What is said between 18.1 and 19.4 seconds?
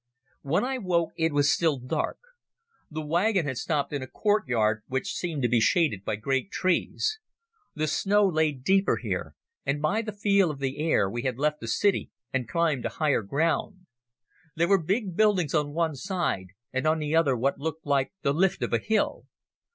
the lift of a hill.